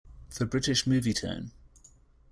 [0.31, 1.51] For British Movietone.